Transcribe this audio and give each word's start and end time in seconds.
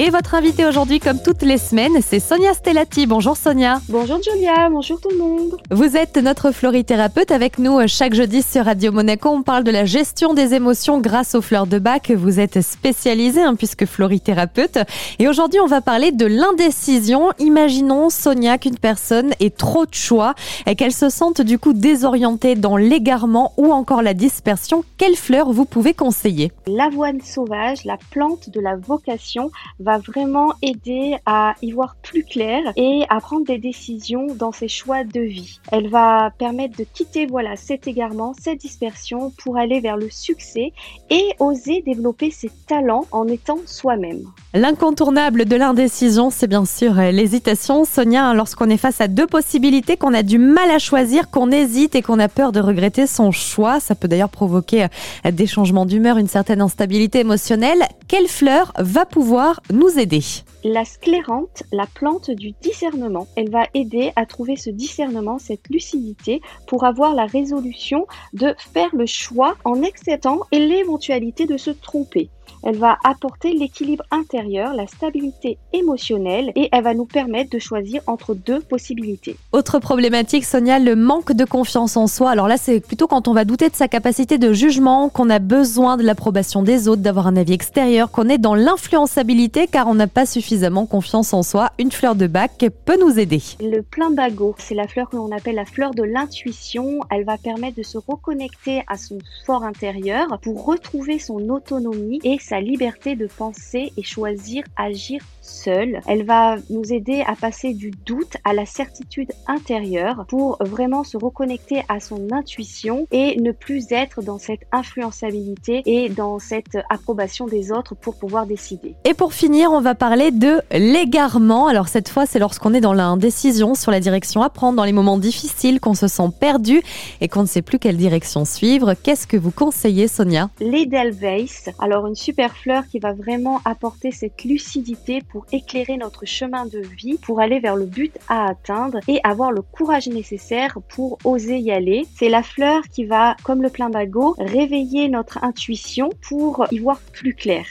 Et 0.00 0.10
votre 0.10 0.36
invité 0.36 0.64
aujourd'hui, 0.64 1.00
comme 1.00 1.20
toutes 1.20 1.42
les 1.42 1.58
semaines, 1.58 2.00
c'est 2.02 2.20
Sonia 2.20 2.54
Stellati. 2.54 3.08
Bonjour 3.08 3.36
Sonia. 3.36 3.80
Bonjour 3.88 4.20
Julia, 4.22 4.68
bonjour 4.70 5.00
tout 5.00 5.08
le 5.10 5.18
monde. 5.18 5.56
Vous 5.72 5.96
êtes 5.96 6.18
notre 6.18 6.52
florithérapeute 6.52 7.32
avec 7.32 7.58
nous 7.58 7.80
euh, 7.80 7.88
chaque 7.88 8.14
jeudi 8.14 8.42
sur 8.42 8.66
Radio 8.66 8.92
Monaco. 8.92 9.28
On 9.28 9.42
parle 9.42 9.64
de 9.64 9.72
la 9.72 9.86
gestion 9.86 10.34
des 10.34 10.54
émotions 10.54 11.00
grâce 11.00 11.34
aux 11.34 11.42
fleurs 11.42 11.66
de 11.66 11.80
bac. 11.80 12.12
Vous 12.12 12.38
êtes 12.38 12.60
spécialisée 12.60 13.42
hein, 13.42 13.56
puisque 13.56 13.86
florithérapeute. 13.86 14.78
Et 15.18 15.26
aujourd'hui, 15.26 15.58
on 15.58 15.66
va 15.66 15.80
parler 15.80 16.12
de 16.12 16.26
l'indécision. 16.26 17.32
Imaginons 17.40 18.08
Sonia 18.08 18.56
qu'une 18.56 18.78
personne 18.78 19.32
ait 19.40 19.50
trop 19.50 19.84
de 19.84 19.94
choix 19.94 20.36
et 20.66 20.76
qu'elle 20.76 20.92
se 20.92 21.08
sente 21.08 21.40
du 21.40 21.58
coup 21.58 21.72
désorientée 21.72 22.54
dans 22.54 22.76
l'égarement 22.76 23.52
ou 23.56 23.72
encore 23.72 24.02
la 24.02 24.14
dispersion. 24.14 24.84
Quelles 24.96 25.16
fleurs 25.16 25.50
vous 25.50 25.64
pouvez 25.64 25.92
conseiller? 25.92 26.52
L'avoine 26.68 27.20
sauvage, 27.20 27.84
la 27.84 27.96
plante 28.12 28.50
de 28.50 28.60
la 28.60 28.76
vocation, 28.76 29.50
va 29.80 29.87
vraiment 29.96 30.52
aider 30.60 31.16
à 31.24 31.54
y 31.62 31.72
voir 31.72 31.96
plus 32.02 32.24
clair 32.24 32.60
et 32.76 33.04
à 33.08 33.20
prendre 33.20 33.46
des 33.46 33.56
décisions 33.56 34.26
dans 34.34 34.52
ses 34.52 34.68
choix 34.68 35.04
de 35.04 35.20
vie. 35.20 35.60
Elle 35.72 35.88
va 35.88 36.30
permettre 36.38 36.76
de 36.76 36.84
quitter 36.84 37.24
voilà 37.24 37.56
cet 37.56 37.86
égarement, 37.86 38.34
cette 38.38 38.60
dispersion 38.60 39.32
pour 39.42 39.56
aller 39.56 39.80
vers 39.80 39.96
le 39.96 40.10
succès 40.10 40.72
et 41.08 41.24
oser 41.38 41.82
développer 41.86 42.30
ses 42.30 42.50
talents 42.66 43.06
en 43.12 43.26
étant 43.28 43.58
soi-même. 43.64 44.24
L'incontournable 44.54 45.44
de 45.44 45.56
l'indécision, 45.56 46.30
c'est 46.30 46.46
bien 46.46 46.64
sûr 46.64 46.98
euh, 46.98 47.10
l'hésitation. 47.10 47.84
Sonia, 47.84 48.34
lorsqu'on 48.34 48.68
est 48.70 48.76
face 48.76 49.00
à 49.00 49.08
deux 49.08 49.26
possibilités, 49.26 49.96
qu'on 49.96 50.14
a 50.14 50.22
du 50.22 50.38
mal 50.38 50.70
à 50.70 50.78
choisir, 50.78 51.30
qu'on 51.30 51.50
hésite 51.50 51.94
et 51.94 52.02
qu'on 52.02 52.18
a 52.18 52.28
peur 52.28 52.52
de 52.52 52.60
regretter 52.60 53.06
son 53.06 53.30
choix, 53.30 53.80
ça 53.80 53.94
peut 53.94 54.08
d'ailleurs 54.08 54.28
provoquer 54.28 54.84
euh, 54.84 55.30
des 55.30 55.46
changements 55.46 55.86
d'humeur, 55.86 56.18
une 56.18 56.28
certaine 56.28 56.60
instabilité 56.60 57.20
émotionnelle. 57.20 57.82
Quelle 58.08 58.26
fleur 58.26 58.72
va 58.78 59.04
pouvoir 59.04 59.60
nous 59.72 59.98
aider 59.98 60.20
La 60.64 60.84
sclérante, 60.84 61.62
la 61.72 61.86
plante 61.86 62.30
du 62.30 62.52
discernement, 62.62 63.26
elle 63.36 63.50
va 63.50 63.66
aider 63.74 64.12
à 64.16 64.26
trouver 64.26 64.56
ce 64.56 64.70
discernement, 64.70 65.38
cette 65.38 65.68
lucidité 65.68 66.40
pour 66.66 66.84
avoir 66.84 67.14
la 67.14 67.26
résolution 67.26 68.06
de 68.32 68.54
faire 68.72 68.94
le 68.94 69.06
choix 69.06 69.56
en 69.64 69.82
acceptant 69.82 70.40
l'éventualité 70.52 71.46
de 71.46 71.56
se 71.56 71.70
tromper. 71.70 72.30
Elle 72.62 72.76
va 72.76 72.98
apporter 73.04 73.52
l'équilibre 73.52 74.04
intérieur, 74.10 74.74
la 74.74 74.86
stabilité 74.86 75.58
émotionnelle 75.72 76.52
et 76.56 76.68
elle 76.72 76.84
va 76.84 76.94
nous 76.94 77.04
permettre 77.04 77.50
de 77.50 77.58
choisir 77.58 78.02
entre 78.06 78.34
deux 78.34 78.60
possibilités. 78.60 79.36
Autre 79.52 79.78
problématique, 79.78 80.44
Sonia, 80.44 80.78
le 80.78 80.96
manque 80.96 81.32
de 81.32 81.44
confiance 81.44 81.96
en 81.96 82.06
soi. 82.06 82.30
Alors 82.30 82.48
là, 82.48 82.56
c'est 82.56 82.80
plutôt 82.80 83.06
quand 83.06 83.28
on 83.28 83.32
va 83.32 83.44
douter 83.44 83.68
de 83.68 83.76
sa 83.76 83.88
capacité 83.88 84.38
de 84.38 84.52
jugement, 84.52 85.08
qu'on 85.08 85.30
a 85.30 85.38
besoin 85.38 85.96
de 85.96 86.02
l'approbation 86.02 86.62
des 86.62 86.88
autres, 86.88 87.02
d'avoir 87.02 87.26
un 87.26 87.36
avis 87.36 87.52
extérieur, 87.52 88.10
qu'on 88.10 88.28
est 88.28 88.38
dans 88.38 88.54
l'influençabilité 88.54 89.66
car 89.66 89.86
on 89.88 89.94
n'a 89.94 90.06
pas 90.06 90.26
suffisamment 90.26 90.86
confiance 90.86 91.32
en 91.32 91.42
soi. 91.42 91.70
Une 91.78 91.92
fleur 91.92 92.14
de 92.14 92.26
bac 92.26 92.66
peut 92.84 92.98
nous 93.00 93.18
aider. 93.18 93.42
Le 93.60 93.84
bagot, 94.10 94.54
c'est 94.58 94.74
la 94.74 94.88
fleur 94.88 95.08
que 95.08 95.16
l'on 95.16 95.32
appelle 95.32 95.54
la 95.54 95.64
fleur 95.64 95.92
de 95.92 96.02
l'intuition. 96.02 97.00
Elle 97.10 97.24
va 97.24 97.36
permettre 97.36 97.76
de 97.76 97.82
se 97.82 97.98
reconnecter 97.98 98.82
à 98.86 98.96
son 98.96 99.18
fort 99.44 99.64
intérieur 99.64 100.38
pour 100.42 100.64
retrouver 100.64 101.18
son 101.18 101.48
autonomie 101.48 102.20
et 102.24 102.37
sa 102.40 102.60
liberté 102.60 103.16
de 103.16 103.26
penser 103.26 103.92
et 103.96 104.02
choisir 104.02 104.64
agir 104.76 105.22
seul. 105.40 106.00
Elle 106.06 106.24
va 106.24 106.56
nous 106.70 106.92
aider 106.92 107.24
à 107.26 107.34
passer 107.34 107.72
du 107.72 107.90
doute 107.90 108.36
à 108.44 108.52
la 108.52 108.66
certitude 108.66 109.32
intérieure 109.46 110.26
pour 110.28 110.58
vraiment 110.60 111.04
se 111.04 111.16
reconnecter 111.16 111.82
à 111.88 112.00
son 112.00 112.32
intuition 112.32 113.06
et 113.10 113.40
ne 113.40 113.52
plus 113.52 113.90
être 113.90 114.22
dans 114.22 114.38
cette 114.38 114.60
influençabilité 114.72 115.82
et 115.86 116.08
dans 116.08 116.38
cette 116.38 116.76
approbation 116.90 117.46
des 117.46 117.72
autres 117.72 117.94
pour 117.94 118.16
pouvoir 118.16 118.46
décider. 118.46 118.94
Et 119.04 119.14
pour 119.14 119.32
finir, 119.32 119.72
on 119.72 119.80
va 119.80 119.94
parler 119.94 120.30
de 120.30 120.60
l'égarement. 120.72 121.66
Alors 121.66 121.88
cette 121.88 122.08
fois, 122.08 122.26
c'est 122.26 122.38
lorsqu'on 122.38 122.74
est 122.74 122.80
dans 122.80 122.92
l'indécision 122.92 123.74
sur 123.74 123.90
la 123.90 124.00
direction 124.00 124.42
à 124.42 124.50
prendre, 124.50 124.76
dans 124.76 124.84
les 124.84 124.92
moments 124.92 125.18
difficiles, 125.18 125.80
qu'on 125.80 125.94
se 125.94 126.08
sent 126.08 126.30
perdu 126.38 126.82
et 127.20 127.28
qu'on 127.28 127.42
ne 127.42 127.46
sait 127.46 127.62
plus 127.62 127.78
quelle 127.78 127.96
direction 127.96 128.44
suivre. 128.44 128.94
Qu'est-ce 129.02 129.26
que 129.26 129.36
vous 129.36 129.50
conseillez, 129.50 130.08
Sonia? 130.08 130.50
L'Edelweiss. 130.60 131.70
Alors 131.78 132.06
une 132.06 132.16
super 132.28 132.54
fleur 132.58 132.86
qui 132.86 132.98
va 132.98 133.14
vraiment 133.14 133.62
apporter 133.64 134.10
cette 134.10 134.44
lucidité 134.44 135.22
pour 135.30 135.46
éclairer 135.50 135.96
notre 135.96 136.26
chemin 136.26 136.66
de 136.66 136.80
vie, 136.80 137.16
pour 137.16 137.40
aller 137.40 137.58
vers 137.58 137.74
le 137.74 137.86
but 137.86 138.14
à 138.28 138.50
atteindre 138.50 138.98
et 139.08 139.18
avoir 139.24 139.50
le 139.50 139.62
courage 139.62 140.08
nécessaire 140.08 140.76
pour 140.90 141.16
oser 141.24 141.56
y 141.56 141.70
aller. 141.70 142.06
C'est 142.14 142.28
la 142.28 142.42
fleur 142.42 142.82
qui 142.92 143.06
va, 143.06 143.34
comme 143.44 143.62
le 143.62 143.70
plein 143.70 143.88
bagot, 143.88 144.34
réveiller 144.38 145.08
notre 145.08 145.42
intuition 145.42 146.10
pour 146.28 146.66
y 146.70 146.80
voir 146.80 147.00
plus 147.14 147.32
clair. 147.32 147.64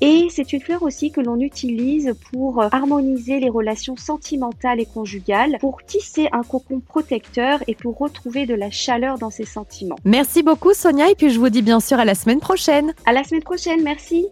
Et 0.00 0.26
c'est 0.30 0.52
une 0.52 0.60
fleur 0.60 0.82
aussi 0.82 1.10
que 1.10 1.20
l'on 1.20 1.40
utilise 1.40 2.14
pour 2.32 2.62
harmoniser 2.72 3.40
les 3.40 3.50
relations 3.50 3.96
sentimentales 3.96 4.80
et 4.80 4.86
conjugales, 4.86 5.58
pour 5.60 5.82
tisser 5.84 6.28
un 6.32 6.42
cocon 6.42 6.80
protecteur 6.80 7.60
et 7.66 7.74
pour 7.74 7.98
retrouver 7.98 8.46
de 8.46 8.54
la 8.54 8.70
chaleur 8.70 9.18
dans 9.18 9.30
ses 9.30 9.44
sentiments. 9.44 9.96
Merci 10.04 10.42
beaucoup 10.42 10.74
Sonia 10.74 11.10
et 11.10 11.14
puis 11.14 11.30
je 11.30 11.38
vous 11.38 11.48
dis 11.48 11.62
bien 11.62 11.80
sûr 11.80 11.98
à 11.98 12.04
la 12.04 12.14
semaine 12.14 12.40
prochaine. 12.40 12.92
À 13.06 13.12
la 13.12 13.24
semaine 13.24 13.42
prochaine, 13.42 13.82
merci. 13.82 14.22